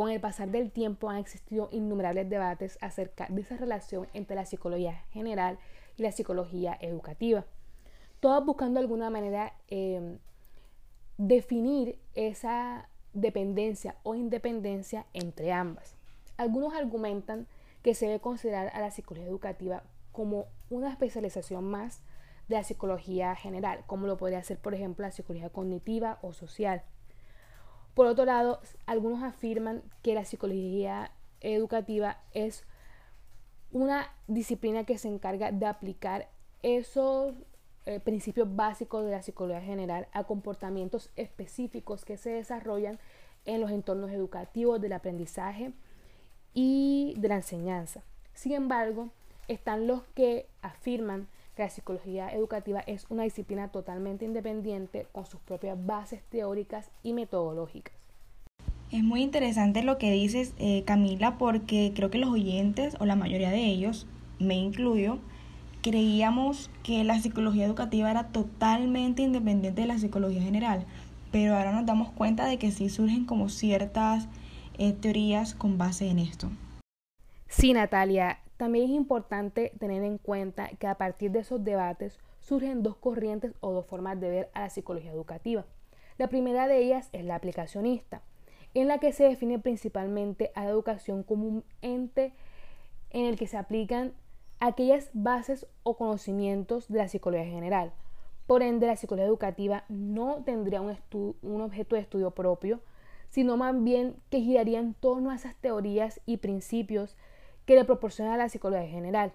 Con 0.00 0.08
el 0.08 0.18
pasar 0.18 0.48
del 0.48 0.70
tiempo 0.70 1.10
han 1.10 1.18
existido 1.18 1.68
innumerables 1.72 2.30
debates 2.30 2.78
acerca 2.80 3.26
de 3.28 3.42
esa 3.42 3.58
relación 3.58 4.08
entre 4.14 4.34
la 4.34 4.46
psicología 4.46 4.94
general 5.10 5.58
y 5.98 6.02
la 6.02 6.10
psicología 6.10 6.74
educativa. 6.80 7.44
Todos 8.18 8.46
buscando 8.46 8.80
de 8.80 8.84
alguna 8.84 9.10
manera 9.10 9.52
em, 9.68 10.16
definir 11.18 11.98
esa 12.14 12.88
dependencia 13.12 13.96
o 14.02 14.14
independencia 14.14 15.04
entre 15.12 15.52
ambas. 15.52 15.96
Algunos 16.38 16.72
argumentan 16.72 17.46
que 17.82 17.94
se 17.94 18.06
debe 18.06 18.20
considerar 18.20 18.70
a 18.72 18.80
la 18.80 18.92
psicología 18.92 19.28
educativa 19.28 19.82
como 20.12 20.46
una 20.70 20.88
especialización 20.88 21.64
más 21.64 22.00
de 22.48 22.56
la 22.56 22.64
psicología 22.64 23.36
general, 23.36 23.84
como 23.86 24.06
lo 24.06 24.16
podría 24.16 24.42
ser, 24.44 24.56
por 24.60 24.72
ejemplo, 24.72 25.04
la 25.04 25.12
psicología 25.12 25.50
cognitiva 25.50 26.18
o 26.22 26.32
social. 26.32 26.84
Por 28.00 28.06
otro 28.06 28.24
lado, 28.24 28.62
algunos 28.86 29.22
afirman 29.22 29.82
que 30.00 30.14
la 30.14 30.24
psicología 30.24 31.10
educativa 31.42 32.16
es 32.32 32.64
una 33.72 34.08
disciplina 34.26 34.84
que 34.84 34.96
se 34.96 35.08
encarga 35.08 35.52
de 35.52 35.66
aplicar 35.66 36.30
esos 36.62 37.34
eh, 37.84 38.00
principios 38.00 38.56
básicos 38.56 39.04
de 39.04 39.10
la 39.10 39.20
psicología 39.20 39.60
general 39.60 40.08
a 40.14 40.24
comportamientos 40.24 41.10
específicos 41.16 42.06
que 42.06 42.16
se 42.16 42.30
desarrollan 42.30 42.98
en 43.44 43.60
los 43.60 43.70
entornos 43.70 44.10
educativos 44.12 44.80
del 44.80 44.94
aprendizaje 44.94 45.74
y 46.54 47.12
de 47.18 47.28
la 47.28 47.34
enseñanza. 47.34 48.02
Sin 48.32 48.52
embargo, 48.52 49.10
están 49.46 49.86
los 49.86 50.04
que 50.14 50.46
afirman 50.62 51.28
la 51.60 51.70
psicología 51.70 52.28
educativa 52.28 52.80
es 52.80 53.06
una 53.10 53.22
disciplina 53.22 53.68
totalmente 53.68 54.24
independiente 54.24 55.06
con 55.12 55.26
sus 55.26 55.40
propias 55.40 55.76
bases 55.86 56.22
teóricas 56.24 56.90
y 57.02 57.12
metodológicas. 57.12 57.94
Es 58.90 59.04
muy 59.04 59.22
interesante 59.22 59.84
lo 59.84 59.98
que 59.98 60.10
dices, 60.10 60.54
eh, 60.58 60.82
Camila, 60.84 61.38
porque 61.38 61.92
creo 61.94 62.10
que 62.10 62.18
los 62.18 62.30
oyentes, 62.30 62.96
o 62.98 63.06
la 63.06 63.14
mayoría 63.14 63.50
de 63.50 63.66
ellos, 63.66 64.08
me 64.40 64.56
incluyo, 64.56 65.18
creíamos 65.82 66.70
que 66.82 67.04
la 67.04 67.20
psicología 67.20 67.66
educativa 67.66 68.10
era 68.10 68.28
totalmente 68.28 69.22
independiente 69.22 69.82
de 69.82 69.86
la 69.86 69.98
psicología 69.98 70.42
general, 70.42 70.86
pero 71.30 71.56
ahora 71.56 71.72
nos 71.72 71.86
damos 71.86 72.10
cuenta 72.10 72.46
de 72.46 72.58
que 72.58 72.72
sí 72.72 72.88
surgen 72.88 73.26
como 73.26 73.48
ciertas 73.48 74.26
eh, 74.78 74.92
teorías 74.92 75.54
con 75.54 75.78
base 75.78 76.08
en 76.08 76.18
esto. 76.18 76.50
Sí, 77.48 77.72
Natalia, 77.72 78.38
también 78.60 78.90
es 78.90 78.94
importante 78.94 79.72
tener 79.78 80.02
en 80.02 80.18
cuenta 80.18 80.68
que 80.78 80.86
a 80.86 80.96
partir 80.96 81.30
de 81.30 81.38
esos 81.38 81.64
debates 81.64 82.18
surgen 82.40 82.82
dos 82.82 82.94
corrientes 82.94 83.54
o 83.60 83.72
dos 83.72 83.86
formas 83.86 84.20
de 84.20 84.28
ver 84.28 84.50
a 84.52 84.60
la 84.60 84.68
psicología 84.68 85.12
educativa. 85.12 85.64
La 86.18 86.28
primera 86.28 86.68
de 86.68 86.76
ellas 86.76 87.08
es 87.12 87.24
la 87.24 87.36
aplicacionista, 87.36 88.20
en 88.74 88.86
la 88.86 88.98
que 88.98 89.14
se 89.14 89.24
define 89.24 89.58
principalmente 89.58 90.52
a 90.54 90.64
la 90.64 90.70
educación 90.72 91.22
como 91.22 91.48
un 91.48 91.64
ente 91.80 92.34
en 93.08 93.24
el 93.24 93.38
que 93.38 93.46
se 93.46 93.56
aplican 93.56 94.12
aquellas 94.58 95.08
bases 95.14 95.66
o 95.82 95.96
conocimientos 95.96 96.86
de 96.88 96.98
la 96.98 97.08
psicología 97.08 97.46
general. 97.46 97.94
Por 98.46 98.62
ende, 98.62 98.88
la 98.88 98.96
psicología 98.96 99.26
educativa 99.26 99.84
no 99.88 100.42
tendría 100.44 100.82
un, 100.82 100.98
un 101.40 101.60
objeto 101.62 101.96
de 101.96 102.02
estudio 102.02 102.32
propio, 102.32 102.82
sino 103.30 103.56
más 103.56 103.82
bien 103.82 104.16
que 104.28 104.42
giraría 104.42 104.80
en 104.80 104.92
torno 104.92 105.30
a 105.30 105.36
esas 105.36 105.56
teorías 105.56 106.20
y 106.26 106.36
principios 106.36 107.16
que 107.70 107.76
le 107.76 107.84
proporciona 107.84 108.36
la 108.36 108.48
psicología 108.48 108.88
general. 108.88 109.32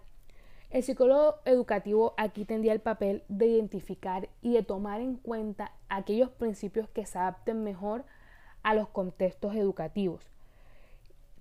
El 0.70 0.84
psicólogo 0.84 1.38
educativo 1.46 2.14
aquí 2.18 2.44
tendría 2.44 2.74
el 2.74 2.82
papel 2.82 3.24
de 3.30 3.46
identificar 3.46 4.28
y 4.42 4.52
de 4.52 4.62
tomar 4.62 5.00
en 5.00 5.16
cuenta 5.16 5.72
aquellos 5.88 6.32
principios 6.32 6.90
que 6.90 7.06
se 7.06 7.18
adapten 7.18 7.64
mejor 7.64 8.04
a 8.62 8.74
los 8.74 8.90
contextos 8.90 9.56
educativos, 9.56 10.30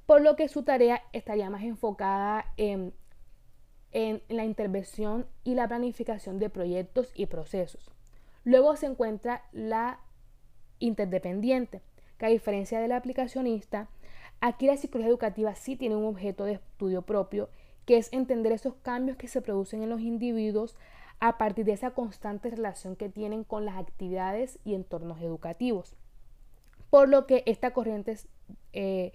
por 0.07 0.21
lo 0.21 0.37
que 0.37 0.47
su 0.47 0.63
tarea 0.63 1.03
estaría 1.13 1.51
más 1.51 1.65
enfocada 1.65 2.45
en 2.57 2.95
en 3.91 4.23
la 4.29 4.45
intervención 4.45 5.27
y 5.43 5.57
la 5.57 5.67
planificación 5.67 6.39
de 6.39 6.49
proyectos 6.49 7.11
y 7.17 7.27
procesos. 7.27 7.91
Luego 8.45 8.77
se 8.77 8.87
encuentra 8.87 9.43
la 9.51 9.99
interdependiente, 10.79 11.83
que 12.19 12.27
a 12.27 12.29
diferencia 12.29 12.79
de 12.79 12.87
la 12.87 12.99
aplicacionista, 12.99 13.89
aquí 14.41 14.67
la 14.67 14.77
psicología 14.77 15.11
educativa 15.11 15.55
sí 15.55 15.77
tiene 15.77 15.97
un 15.97 16.05
objeto 16.05 16.45
de 16.45 16.55
estudio 16.55 17.03
propio, 17.03 17.49
que 17.87 17.97
es 17.97 18.13
entender 18.13 18.53
esos 18.53 18.75
cambios 18.75 19.17
que 19.17 19.29
se 19.29 19.43
producen 19.43 19.83
en 19.83 19.91
los 19.91 20.01
individuos 20.01 20.77
a 21.21 21.39
partir 21.39 21.65
de 21.65 21.73
esa 21.73 21.93
constante 21.93 22.51
relación 22.51 22.97
que 22.97 23.09
tienen 23.09 23.45
con 23.45 23.65
las 23.65 23.77
actividades 23.77 24.59
y 24.65 24.75
entornos 24.75 25.21
educativos. 25.21 25.97
Por 26.91 27.09
lo 27.09 27.27
que 27.27 27.43
esta 27.47 27.73
corriente 27.73 28.17
eh, 28.73 29.13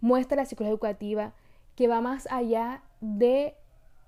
muestra 0.00 0.36
la 0.36 0.44
psicología 0.44 0.72
educativa 0.72 1.34
que 1.74 1.88
va 1.88 2.00
más 2.00 2.26
allá 2.30 2.82
de 3.00 3.54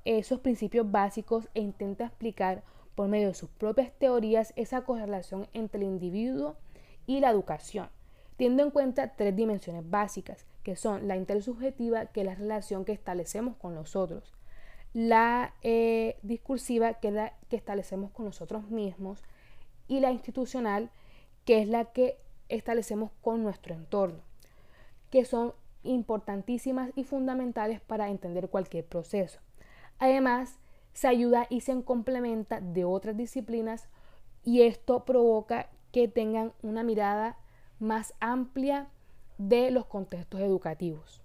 esos 0.04 0.40
principios 0.40 0.90
básicos 0.90 1.48
e 1.54 1.60
intenta 1.60 2.06
explicar 2.06 2.62
por 2.94 3.08
medio 3.08 3.28
de 3.28 3.34
sus 3.34 3.48
propias 3.50 3.92
teorías 3.92 4.52
esa 4.56 4.82
correlación 4.82 5.48
entre 5.52 5.80
el 5.80 5.86
individuo 5.86 6.56
y 7.06 7.20
la 7.20 7.30
educación, 7.30 7.88
teniendo 8.36 8.62
en 8.62 8.70
cuenta 8.70 9.14
tres 9.16 9.34
dimensiones 9.36 9.88
básicas, 9.88 10.46
que 10.62 10.76
son 10.76 11.08
la 11.08 11.16
intersubjetiva, 11.16 12.06
que 12.06 12.20
es 12.20 12.26
la 12.26 12.34
relación 12.34 12.84
que 12.84 12.92
establecemos 12.92 13.56
con 13.56 13.74
los 13.74 13.96
otros, 13.96 14.34
la 14.92 15.54
eh, 15.62 16.18
discursiva, 16.22 16.94
que 16.94 17.08
es 17.08 17.14
la 17.14 17.32
que 17.48 17.56
establecemos 17.56 18.10
con 18.10 18.26
nosotros 18.26 18.70
mismos, 18.70 19.22
y 19.88 20.00
la 20.00 20.12
institucional, 20.12 20.90
que 21.44 21.60
es 21.60 21.68
la 21.68 21.86
que 21.86 22.18
establecemos 22.48 23.10
con 23.22 23.42
nuestro 23.42 23.74
entorno, 23.74 24.20
que 25.10 25.24
son 25.24 25.54
importantísimas 25.82 26.90
y 26.94 27.04
fundamentales 27.04 27.80
para 27.80 28.10
entender 28.10 28.48
cualquier 28.48 28.84
proceso. 28.84 29.40
Además, 29.98 30.58
se 30.92 31.08
ayuda 31.08 31.46
y 31.50 31.60
se 31.60 31.82
complementa 31.84 32.60
de 32.60 32.84
otras 32.84 33.16
disciplinas 33.16 33.88
y 34.44 34.62
esto 34.62 35.04
provoca 35.04 35.70
que 35.92 36.08
tengan 36.08 36.52
una 36.62 36.82
mirada 36.82 37.38
más 37.78 38.14
amplia 38.20 38.88
de 39.40 39.70
los 39.70 39.86
contextos 39.86 40.40
educativos. 40.40 41.22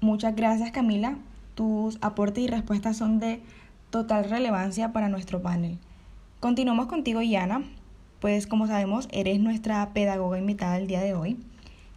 Muchas 0.00 0.34
gracias 0.34 0.72
Camila. 0.72 1.18
Tus 1.54 1.98
aportes 2.00 2.42
y 2.42 2.48
respuestas 2.48 2.96
son 2.96 3.20
de 3.20 3.40
total 3.90 4.28
relevancia 4.28 4.92
para 4.92 5.08
nuestro 5.08 5.40
panel. 5.40 5.78
Continuamos 6.40 6.86
contigo, 6.86 7.22
Yana, 7.22 7.62
pues 8.20 8.46
como 8.48 8.66
sabemos, 8.66 9.08
eres 9.12 9.38
nuestra 9.38 9.92
pedagoga 9.92 10.38
invitada 10.38 10.78
el 10.78 10.88
día 10.88 11.00
de 11.00 11.14
hoy. 11.14 11.38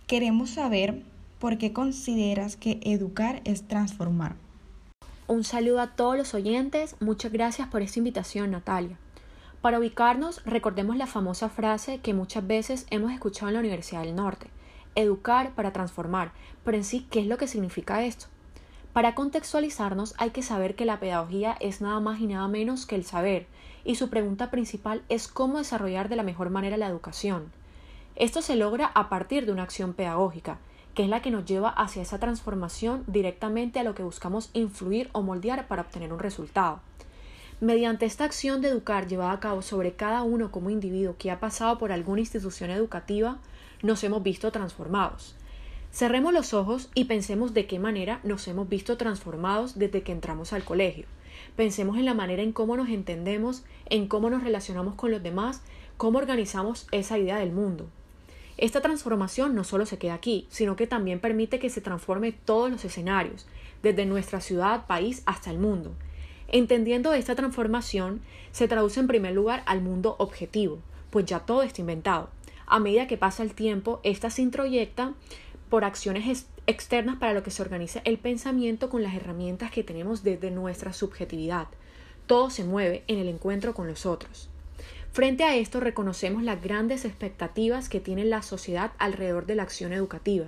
Queremos 0.06 0.52
saber 0.52 1.02
por 1.40 1.58
qué 1.58 1.74
consideras 1.74 2.56
que 2.56 2.80
educar 2.84 3.42
es 3.44 3.68
transformar. 3.68 4.36
Un 5.28 5.44
saludo 5.44 5.82
a 5.82 5.96
todos 5.96 6.18
los 6.18 6.34
oyentes, 6.34 6.96
muchas 7.00 7.32
gracias 7.32 7.68
por 7.68 7.82
esta 7.82 8.00
invitación, 8.00 8.52
Natalia. 8.52 8.98
Para 9.62 9.80
ubicarnos, 9.80 10.44
recordemos 10.46 10.96
la 10.98 11.08
famosa 11.08 11.50
frase 11.50 11.98
que 11.98 12.14
muchas 12.14 12.46
veces 12.46 12.86
hemos 12.92 13.12
escuchado 13.12 13.48
en 13.48 13.56
la 13.56 13.60
Universidad 13.60 14.04
del 14.04 14.16
Norte, 14.16 14.48
educar 14.98 15.52
para 15.54 15.72
transformar, 15.72 16.32
pero 16.66 16.76
en 16.76 16.84
sí, 16.84 17.08
¿qué 17.10 17.20
es 17.20 17.28
lo 17.28 17.38
que 17.38 17.48
significa 17.48 18.04
esto? 18.04 18.26
Para 18.94 19.16
contextualizarnos 19.16 20.16
hay 20.18 20.32
que 20.32 20.42
saber 20.42 20.76
que 20.76 20.86
la 20.86 21.00
pedagogía 21.00 21.56
es 21.60 21.82
nada 21.82 22.00
más 22.00 22.20
y 22.20 22.28
nada 22.28 22.48
menos 22.48 22.86
que 22.86 22.96
el 22.96 23.06
saber, 23.06 23.46
y 23.86 23.96
su 23.96 24.10
pregunta 24.10 24.50
principal 24.50 25.04
es 25.08 25.28
cómo 25.28 25.60
desarrollar 25.60 26.10
de 26.10 26.16
la 26.16 26.24
mejor 26.24 26.50
manera 26.50 26.78
la 26.78 26.88
educación. 26.88 27.52
Esto 28.16 28.42
se 28.42 28.56
logra 28.56 28.88
a 28.88 29.08
partir 29.10 29.46
de 29.46 29.52
una 29.52 29.64
acción 29.64 29.94
pedagógica, 29.94 30.58
que 30.96 31.04
es 31.04 31.10
la 31.10 31.22
que 31.22 31.30
nos 31.30 31.46
lleva 31.46 31.70
hacia 31.70 32.02
esa 32.02 32.18
transformación 32.18 33.04
directamente 33.06 33.80
a 33.80 33.84
lo 33.84 33.94
que 33.94 34.02
buscamos 34.02 34.50
influir 34.54 35.10
o 35.12 35.22
moldear 35.22 35.68
para 35.68 35.84
obtener 35.84 36.12
un 36.12 36.18
resultado. 36.18 36.80
Mediante 37.62 38.08
esta 38.08 38.24
acción 38.24 38.62
de 38.62 38.70
educar 38.70 39.08
llevada 39.08 39.32
a 39.34 39.40
cabo 39.40 39.62
sobre 39.62 39.94
cada 39.94 40.24
uno 40.24 40.50
como 40.52 40.72
individuo 40.72 41.16
que 41.20 41.30
ha 41.30 41.40
pasado 41.40 41.78
por 41.78 41.92
alguna 41.92 42.22
institución 42.22 42.72
educativa, 42.72 43.38
nos 43.82 44.04
hemos 44.04 44.24
visto 44.24 44.52
transformados. 44.52 45.36
Cerremos 45.92 46.34
los 46.34 46.54
ojos 46.54 46.90
y 46.94 47.06
pensemos 47.06 47.54
de 47.54 47.66
qué 47.66 47.80
manera 47.80 48.20
nos 48.24 48.48
hemos 48.48 48.70
visto 48.70 48.98
transformados 48.98 49.80
desde 49.80 50.04
que 50.04 50.12
entramos 50.12 50.54
al 50.54 50.64
colegio. 50.64 51.06
Pensemos 51.56 51.98
en 51.98 52.06
la 52.06 52.14
manera 52.14 52.44
en 52.44 52.52
cómo 52.52 52.78
nos 52.78 52.90
entendemos, 52.90 53.64
en 53.90 54.08
cómo 54.08 54.30
nos 54.30 54.44
relacionamos 54.44 54.96
con 54.96 55.12
los 55.12 55.24
demás, 55.24 55.62
cómo 55.98 56.20
organizamos 56.20 56.88
esa 56.92 57.18
idea 57.18 57.38
del 57.38 57.52
mundo. 57.52 57.88
Esta 58.58 58.82
transformación 58.82 59.54
no 59.54 59.64
solo 59.64 59.86
se 59.86 59.98
queda 59.98 60.16
aquí, 60.16 60.48
sino 60.50 60.76
que 60.76 60.88
también 60.88 61.20
permite 61.20 61.60
que 61.60 61.70
se 61.70 61.82
transforme 61.82 62.32
todos 62.32 62.72
los 62.72 62.84
escenarios, 62.86 63.48
desde 63.84 64.06
nuestra 64.06 64.42
ciudad, 64.42 64.88
país 64.88 65.22
hasta 65.26 65.52
el 65.52 65.60
mundo. 65.60 65.94
Entendiendo 66.48 67.14
esta 67.14 67.36
transformación, 67.36 68.22
se 68.52 68.68
traduce 68.68 69.00
en 69.00 69.08
primer 69.08 69.34
lugar 69.34 69.64
al 69.66 69.82
mundo 69.82 70.16
objetivo, 70.18 70.80
pues 71.12 71.26
ya 71.26 71.40
todo 71.40 71.62
está 71.62 71.82
inventado. 71.82 72.30
A 72.68 72.80
medida 72.80 73.08
que 73.08 73.18
pasa 73.18 73.44
el 73.44 73.54
tiempo, 73.54 74.02
ésta 74.04 74.30
se 74.30 74.42
introyecta 74.42 75.14
por 75.70 75.86
acciones 75.86 76.48
externas 76.68 77.16
para 77.16 77.34
lo 77.34 77.42
que 77.42 77.50
se 77.50 77.62
organiza 77.62 78.02
el 78.04 78.18
pensamiento 78.18 78.90
con 78.90 79.04
las 79.04 79.16
herramientas 79.16 79.72
que 79.72 79.84
tenemos 79.84 80.22
desde 80.22 80.52
nuestra 80.52 80.92
subjetividad. 80.92 81.68
Todo 82.26 82.50
se 82.50 82.66
mueve 82.66 83.06
en 83.08 83.20
el 83.20 83.30
encuentro 83.30 83.74
con 83.74 83.88
los 83.88 84.06
otros. 84.06 84.50
Frente 85.14 85.46
a 85.46 85.56
esto 85.56 85.80
reconocemos 85.80 86.44
las 86.44 86.62
grandes 86.62 87.06
expectativas 87.06 87.88
que 87.88 88.02
tiene 88.02 88.26
la 88.26 88.42
sociedad 88.42 88.92
alrededor 89.00 89.46
de 89.46 89.56
la 89.56 89.64
acción 89.64 89.94
educativa, 89.94 90.48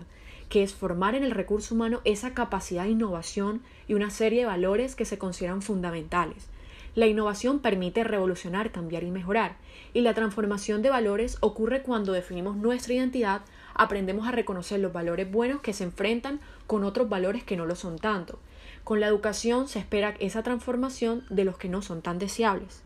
que 0.50 0.62
es 0.62 0.74
formar 0.74 1.16
en 1.16 1.24
el 1.24 1.32
recurso 1.32 1.74
humano 1.74 2.02
esa 2.04 2.34
capacidad 2.34 2.84
de 2.84 2.92
innovación 2.92 3.62
y 3.88 3.94
una 3.94 4.10
serie 4.10 4.42
de 4.42 4.46
valores 4.46 4.96
que 4.96 5.06
se 5.06 5.18
consideran 5.18 5.62
fundamentales. 5.62 6.48
La 6.96 7.08
innovación 7.08 7.60
permite 7.60 8.04
revolucionar, 8.04 8.72
cambiar 8.72 9.04
y 9.04 9.12
mejorar, 9.12 9.58
y 9.94 10.02
la 10.02 10.14
transformación 10.14 10.82
de 10.82 10.90
valores 10.90 11.38
ocurre 11.42 11.82
cuando 11.82 12.14
definimos 12.14 12.58
nuestra 12.58 12.94
identidad, 12.94 13.42
aprendemos 13.74 14.28
a 14.28 14.32
reconocer 14.32 14.80
los 14.80 14.92
valores 14.94 15.32
buenos 15.32 15.62
que 15.62 15.74
se 15.74 15.84
enfrentan 15.84 16.40
con 16.68 16.84
otros 16.84 17.10
valores 17.10 17.44
que 17.44 17.58
no 17.58 17.66
lo 17.66 17.76
son 17.76 17.98
tanto. 17.98 18.40
Con 18.84 19.00
la 19.00 19.08
educación 19.08 19.68
se 19.68 19.80
espera 19.80 20.16
esa 20.20 20.44
transformación 20.44 21.24
de 21.30 21.46
los 21.46 21.58
que 21.58 21.70
no 21.70 21.82
son 21.82 22.02
tan 22.02 22.20
deseables. 22.20 22.84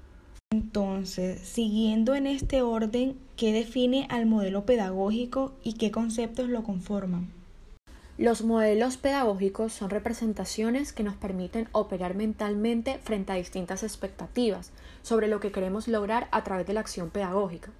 Entonces, 0.51 1.39
siguiendo 1.39 2.13
en 2.13 2.27
este 2.27 2.61
orden, 2.61 3.17
¿qué 3.37 3.51
define 3.53 4.05
al 4.09 4.27
modelo 4.27 4.65
pedagógico 4.65 5.53
y 5.63 5.73
qué 5.73 5.89
conceptos 5.89 6.47
lo 6.47 6.63
conforman? 6.63 7.42
Los 8.19 8.43
modelos 8.43 8.97
pedagógicos 8.97 9.73
son 9.73 9.89
representaciones 9.89 10.93
que 10.93 11.01
nos 11.01 11.15
permiten 11.15 11.67
operar 11.71 12.13
mentalmente 12.13 12.99
frente 12.99 13.31
a 13.31 13.35
distintas 13.37 13.81
expectativas 13.81 14.69
sobre 15.01 15.27
lo 15.27 15.39
que 15.39 15.51
queremos 15.51 15.87
lograr 15.87 16.27
a 16.29 16.43
través 16.43 16.67
de 16.67 16.73
la 16.73 16.81
acción 16.81 17.09
pedagógica. 17.09 17.71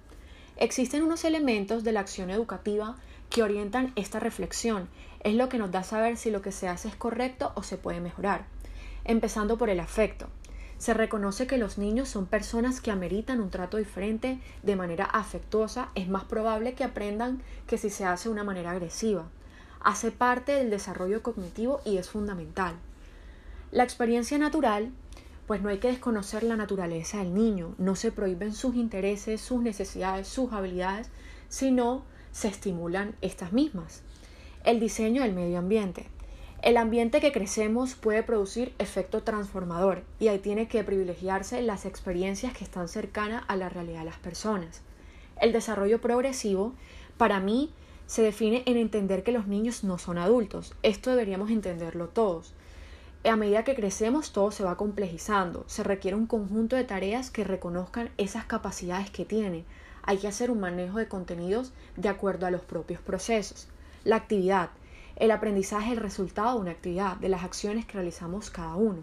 Existen 0.56 1.04
unos 1.04 1.24
elementos 1.24 1.84
de 1.84 1.92
la 1.92 2.00
acción 2.00 2.30
educativa 2.30 2.96
que 3.30 3.44
orientan 3.44 3.92
esta 3.94 4.18
reflexión, 4.18 4.88
es 5.22 5.36
lo 5.36 5.48
que 5.48 5.58
nos 5.58 5.70
da 5.70 5.84
saber 5.84 6.16
si 6.16 6.32
lo 6.32 6.42
que 6.42 6.50
se 6.50 6.66
hace 6.66 6.88
es 6.88 6.96
correcto 6.96 7.52
o 7.54 7.62
se 7.62 7.78
puede 7.78 8.00
mejorar. 8.00 8.44
Empezando 9.04 9.56
por 9.56 9.70
el 9.70 9.78
afecto. 9.78 10.26
Se 10.78 10.94
reconoce 10.94 11.46
que 11.46 11.58
los 11.58 11.78
niños 11.78 12.08
son 12.08 12.26
personas 12.26 12.80
que 12.80 12.90
ameritan 12.90 13.40
un 13.40 13.50
trato 13.50 13.76
diferente 13.76 14.40
de 14.64 14.74
manera 14.74 15.04
afectuosa, 15.04 15.90
es 15.94 16.08
más 16.08 16.24
probable 16.24 16.74
que 16.74 16.82
aprendan 16.82 17.40
que 17.68 17.78
si 17.78 17.88
se 17.88 18.04
hace 18.04 18.28
de 18.28 18.32
una 18.32 18.42
manera 18.42 18.72
agresiva 18.72 19.28
hace 19.84 20.10
parte 20.10 20.52
del 20.52 20.70
desarrollo 20.70 21.22
cognitivo 21.22 21.80
y 21.84 21.98
es 21.98 22.08
fundamental. 22.08 22.74
La 23.70 23.84
experiencia 23.84 24.38
natural, 24.38 24.90
pues 25.46 25.60
no 25.60 25.68
hay 25.68 25.78
que 25.78 25.88
desconocer 25.88 26.42
la 26.42 26.56
naturaleza 26.56 27.18
del 27.18 27.34
niño, 27.34 27.74
no 27.76 27.94
se 27.94 28.10
prohíben 28.10 28.54
sus 28.54 28.74
intereses, 28.74 29.40
sus 29.40 29.60
necesidades, 29.60 30.26
sus 30.26 30.52
habilidades, 30.52 31.10
sino 31.48 32.02
se 32.32 32.48
estimulan 32.48 33.14
estas 33.20 33.52
mismas. 33.52 34.02
El 34.64 34.80
diseño 34.80 35.22
del 35.22 35.34
medio 35.34 35.58
ambiente. 35.58 36.06
El 36.62 36.78
ambiente 36.78 37.20
que 37.20 37.30
crecemos 37.30 37.94
puede 37.94 38.22
producir 38.22 38.74
efecto 38.78 39.22
transformador 39.22 40.02
y 40.18 40.28
ahí 40.28 40.38
tiene 40.38 40.66
que 40.66 40.82
privilegiarse 40.82 41.60
las 41.60 41.84
experiencias 41.84 42.56
que 42.56 42.64
están 42.64 42.88
cercanas 42.88 43.44
a 43.48 43.56
la 43.56 43.68
realidad 43.68 43.98
de 43.98 44.06
las 44.06 44.16
personas. 44.16 44.80
El 45.38 45.52
desarrollo 45.52 46.00
progresivo, 46.00 46.72
para 47.18 47.38
mí, 47.38 47.70
se 48.06 48.22
define 48.22 48.62
en 48.66 48.76
entender 48.76 49.22
que 49.22 49.32
los 49.32 49.46
niños 49.46 49.84
no 49.84 49.98
son 49.98 50.18
adultos. 50.18 50.74
Esto 50.82 51.10
deberíamos 51.10 51.50
entenderlo 51.50 52.08
todos. 52.08 52.54
A 53.24 53.36
medida 53.36 53.64
que 53.64 53.74
crecemos 53.74 54.32
todo 54.32 54.50
se 54.50 54.64
va 54.64 54.76
complejizando, 54.76 55.64
se 55.66 55.82
requiere 55.82 56.16
un 56.16 56.26
conjunto 56.26 56.76
de 56.76 56.84
tareas 56.84 57.30
que 57.30 57.42
reconozcan 57.42 58.10
esas 58.18 58.44
capacidades 58.44 59.10
que 59.10 59.24
tiene. 59.24 59.64
Hay 60.02 60.18
que 60.18 60.28
hacer 60.28 60.50
un 60.50 60.60
manejo 60.60 60.98
de 60.98 61.08
contenidos 61.08 61.72
de 61.96 62.10
acuerdo 62.10 62.46
a 62.46 62.50
los 62.50 62.60
propios 62.60 63.00
procesos. 63.00 63.68
La 64.04 64.16
actividad. 64.16 64.68
El 65.16 65.30
aprendizaje 65.30 65.86
es 65.86 65.92
el 65.92 66.02
resultado 66.02 66.56
de 66.56 66.60
una 66.60 66.70
actividad, 66.72 67.16
de 67.16 67.30
las 67.30 67.44
acciones 67.44 67.86
que 67.86 67.94
realizamos 67.94 68.50
cada 68.50 68.74
uno. 68.74 69.00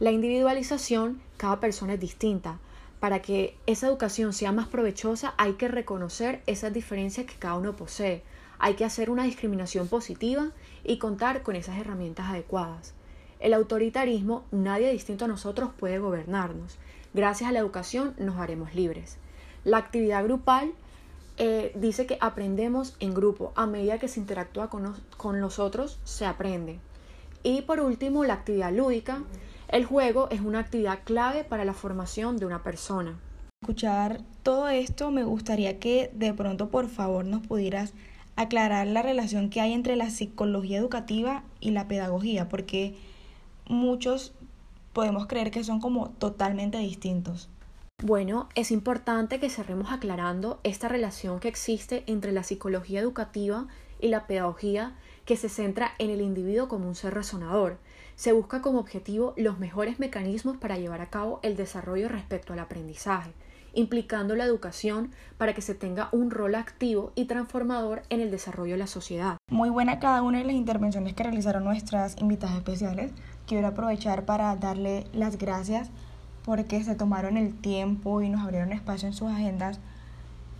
La 0.00 0.10
individualización, 0.10 1.20
cada 1.36 1.60
persona 1.60 1.94
es 1.94 2.00
distinta, 2.00 2.58
para 3.04 3.20
que 3.20 3.54
esa 3.66 3.86
educación 3.88 4.32
sea 4.32 4.50
más 4.50 4.66
provechosa 4.66 5.34
hay 5.36 5.56
que 5.56 5.68
reconocer 5.68 6.40
esas 6.46 6.72
diferencias 6.72 7.26
que 7.26 7.34
cada 7.34 7.56
uno 7.56 7.76
posee. 7.76 8.22
Hay 8.58 8.76
que 8.76 8.86
hacer 8.86 9.10
una 9.10 9.24
discriminación 9.24 9.88
positiva 9.88 10.52
y 10.84 10.96
contar 10.96 11.42
con 11.42 11.54
esas 11.54 11.76
herramientas 11.76 12.30
adecuadas. 12.30 12.94
El 13.40 13.52
autoritarismo, 13.52 14.46
nadie 14.52 14.90
distinto 14.90 15.26
a 15.26 15.28
nosotros 15.28 15.68
puede 15.78 15.98
gobernarnos. 15.98 16.78
Gracias 17.12 17.50
a 17.50 17.52
la 17.52 17.58
educación 17.58 18.14
nos 18.16 18.38
haremos 18.38 18.74
libres. 18.74 19.18
La 19.64 19.76
actividad 19.76 20.24
grupal 20.24 20.72
eh, 21.36 21.72
dice 21.74 22.06
que 22.06 22.16
aprendemos 22.22 22.96
en 23.00 23.12
grupo. 23.12 23.52
A 23.54 23.66
medida 23.66 23.98
que 23.98 24.08
se 24.08 24.18
interactúa 24.18 24.70
con, 24.70 24.94
con 25.18 25.42
los 25.42 25.58
otros, 25.58 25.98
se 26.04 26.24
aprende. 26.24 26.78
Y 27.42 27.60
por 27.60 27.80
último, 27.80 28.24
la 28.24 28.32
actividad 28.32 28.72
lúdica 28.72 29.22
el 29.74 29.84
juego 29.84 30.28
es 30.30 30.40
una 30.40 30.60
actividad 30.60 31.00
clave 31.02 31.42
para 31.42 31.64
la 31.64 31.74
formación 31.74 32.36
de 32.36 32.46
una 32.46 32.62
persona. 32.62 33.18
Escuchar 33.60 34.20
todo 34.44 34.68
esto 34.68 35.10
me 35.10 35.24
gustaría 35.24 35.80
que 35.80 36.12
de 36.14 36.32
pronto 36.32 36.68
por 36.68 36.88
favor 36.88 37.24
nos 37.24 37.44
pudieras 37.44 37.92
aclarar 38.36 38.86
la 38.86 39.02
relación 39.02 39.50
que 39.50 39.60
hay 39.60 39.72
entre 39.72 39.96
la 39.96 40.10
psicología 40.10 40.78
educativa 40.78 41.42
y 41.58 41.72
la 41.72 41.88
pedagogía, 41.88 42.48
porque 42.48 42.96
muchos 43.66 44.32
podemos 44.92 45.26
creer 45.26 45.50
que 45.50 45.64
son 45.64 45.80
como 45.80 46.10
totalmente 46.10 46.78
distintos. 46.78 47.48
Bueno, 48.00 48.48
es 48.54 48.70
importante 48.70 49.40
que 49.40 49.50
cerremos 49.50 49.90
aclarando 49.90 50.60
esta 50.62 50.86
relación 50.86 51.40
que 51.40 51.48
existe 51.48 52.04
entre 52.06 52.30
la 52.30 52.44
psicología 52.44 53.00
educativa 53.00 53.66
y 54.00 54.06
la 54.06 54.28
pedagogía 54.28 54.94
que 55.24 55.36
se 55.36 55.48
centra 55.48 55.94
en 55.98 56.10
el 56.10 56.20
individuo 56.20 56.68
como 56.68 56.86
un 56.86 56.94
ser 56.94 57.14
resonador, 57.14 57.78
se 58.16 58.32
busca 58.32 58.62
como 58.62 58.78
objetivo 58.78 59.34
los 59.36 59.58
mejores 59.58 59.98
mecanismos 59.98 60.56
para 60.56 60.76
llevar 60.76 61.00
a 61.00 61.10
cabo 61.10 61.40
el 61.42 61.56
desarrollo 61.56 62.08
respecto 62.08 62.52
al 62.52 62.58
aprendizaje, 62.60 63.32
implicando 63.72 64.36
la 64.36 64.44
educación 64.44 65.10
para 65.36 65.52
que 65.52 65.62
se 65.62 65.74
tenga 65.74 66.08
un 66.12 66.30
rol 66.30 66.54
activo 66.54 67.12
y 67.14 67.24
transformador 67.24 68.02
en 68.10 68.20
el 68.20 68.30
desarrollo 68.30 68.72
de 68.72 68.78
la 68.78 68.86
sociedad. 68.86 69.36
Muy 69.50 69.70
buena 69.70 69.98
cada 69.98 70.22
una 70.22 70.38
de 70.38 70.44
las 70.44 70.54
intervenciones 70.54 71.14
que 71.14 71.24
realizaron 71.24 71.64
nuestras 71.64 72.16
invitadas 72.20 72.56
especiales. 72.56 73.12
Quiero 73.46 73.66
aprovechar 73.66 74.24
para 74.24 74.54
darle 74.56 75.06
las 75.12 75.38
gracias 75.38 75.90
porque 76.44 76.84
se 76.84 76.94
tomaron 76.94 77.36
el 77.36 77.54
tiempo 77.54 78.20
y 78.20 78.28
nos 78.28 78.42
abrieron 78.42 78.72
espacio 78.72 79.08
en 79.08 79.14
sus 79.14 79.30
agendas 79.30 79.80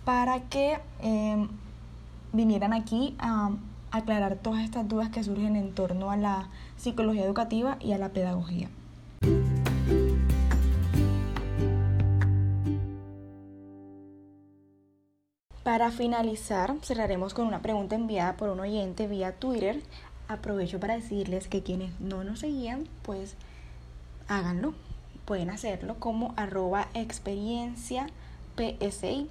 para 0.03 0.41
que 0.41 0.79
eh, 1.01 1.47
vinieran 2.33 2.73
aquí 2.73 3.15
a 3.19 3.51
aclarar 3.91 4.35
todas 4.35 4.63
estas 4.63 4.87
dudas 4.87 5.09
que 5.09 5.23
surgen 5.23 5.55
en 5.55 5.73
torno 5.73 6.11
a 6.11 6.17
la 6.17 6.49
psicología 6.85 7.25
educativa 7.25 7.77
y 7.81 7.93
a 7.93 7.97
la 7.97 8.09
pedagogía. 8.09 8.69
Para 15.63 15.89
finalizar, 15.89 16.75
cerraremos 16.83 17.33
con 17.33 17.47
una 17.47 17.63
pregunta 17.63 17.95
enviada 17.95 18.37
por 18.37 18.49
un 18.49 18.59
oyente 18.59 19.07
vía 19.07 19.31
Twitter. 19.33 19.81
Aprovecho 20.27 20.79
para 20.79 20.93
decirles 20.93 21.47
que 21.47 21.63
quienes 21.63 21.99
no 21.99 22.23
nos 22.23 22.41
seguían, 22.41 22.87
pues 23.01 23.35
háganlo. 24.27 24.75
Pueden 25.25 25.49
hacerlo 25.49 25.95
como 25.97 26.35
arroba 26.37 26.87
experiencia 26.93 28.05
PSI. 28.57 29.27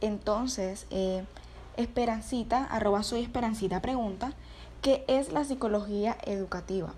Entonces, 0.00 0.86
eh, 0.90 1.22
Esperancita, 1.76 2.64
arroba 2.64 3.02
soy 3.02 3.22
Esperancita 3.22 3.82
pregunta, 3.82 4.32
¿qué 4.82 5.04
es 5.06 5.32
la 5.32 5.44
psicología 5.44 6.16
educativa? 6.26 6.92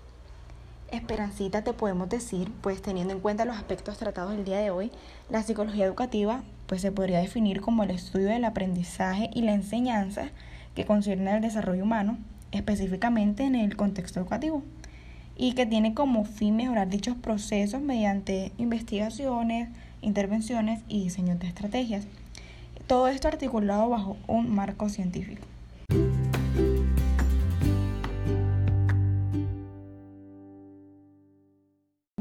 Esperancita 0.91 1.63
te 1.63 1.71
podemos 1.71 2.09
decir, 2.09 2.51
pues 2.61 2.81
teniendo 2.81 3.13
en 3.13 3.19
cuenta 3.19 3.45
los 3.45 3.57
aspectos 3.57 3.99
tratados 3.99 4.33
el 4.33 4.43
día 4.43 4.57
de 4.57 4.71
hoy, 4.71 4.91
la 5.29 5.43
psicología 5.43 5.85
educativa 5.85 6.43
pues 6.65 6.81
se 6.81 6.91
podría 6.91 7.19
definir 7.19 7.61
como 7.61 7.83
el 7.83 7.91
estudio 7.91 8.29
del 8.29 8.43
aprendizaje 8.43 9.29
y 9.35 9.43
la 9.43 9.53
enseñanza 9.53 10.29
que 10.73 10.85
concierne 10.85 11.29
al 11.29 11.41
desarrollo 11.41 11.83
humano, 11.83 12.17
específicamente 12.51 13.43
en 13.43 13.53
el 13.53 13.75
contexto 13.75 14.19
educativo, 14.19 14.63
y 15.37 15.53
que 15.53 15.67
tiene 15.67 15.93
como 15.93 16.25
fin 16.25 16.55
mejorar 16.55 16.89
dichos 16.89 17.15
procesos 17.15 17.81
mediante 17.81 18.51
investigaciones, 18.57 19.69
intervenciones 20.01 20.81
y 20.87 21.03
diseños 21.03 21.37
de 21.37 21.47
estrategias. 21.47 22.07
Todo 22.87 23.09
esto 23.09 23.27
articulado 23.27 23.89
bajo 23.89 24.17
un 24.25 24.49
marco 24.55 24.89
científico. 24.89 25.45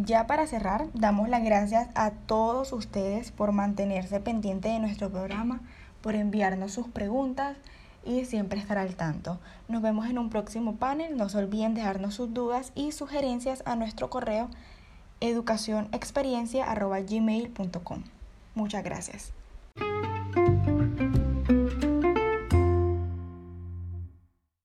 Ya 0.04 0.26
para 0.26 0.46
cerrar, 0.46 0.88
damos 0.92 1.30
las 1.30 1.42
gracias 1.42 1.88
a 1.94 2.10
todos 2.10 2.74
ustedes 2.74 3.30
por 3.30 3.52
mantenerse 3.52 4.20
pendientes 4.20 4.72
de 4.72 4.78
nuestro 4.78 5.08
programa, 5.08 5.60
por 6.02 6.14
enviarnos 6.14 6.72
sus 6.72 6.88
preguntas 6.88 7.56
y 8.04 8.26
siempre 8.26 8.60
estar 8.60 8.76
al 8.76 8.96
tanto. 8.96 9.40
Nos 9.66 9.80
vemos 9.80 10.06
en 10.06 10.18
un 10.18 10.28
próximo 10.28 10.76
panel. 10.76 11.16
No 11.16 11.30
se 11.30 11.38
olviden 11.38 11.72
dejarnos 11.74 12.12
sus 12.14 12.34
dudas 12.34 12.72
y 12.74 12.92
sugerencias 12.92 13.62
a 13.64 13.76
nuestro 13.76 14.10
correo 14.10 14.50
educacionexperiencia.gmail.com. 15.20 18.02
Muchas 18.54 18.84
gracias. 18.84 19.32